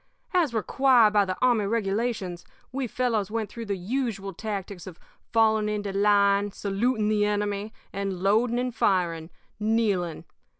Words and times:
As 0.33 0.51
required 0.51 1.13
by 1.13 1.25
the 1.25 1.37
army 1.43 1.67
regulations, 1.67 2.43
we 2.71 2.87
fellows 2.87 3.29
went 3.29 3.51
through 3.51 3.67
the 3.67 3.77
usual 3.77 4.33
tactics 4.33 4.87
of 4.87 4.99
falling 5.31 5.69
into 5.69 5.93
line, 5.93 6.51
saluting 6.51 7.07
the 7.07 7.23
enemy, 7.23 7.71
and 7.93 8.21
loading 8.23 8.57
and 8.57 8.73
firing, 8.73 9.29
kneeling. 9.59 10.25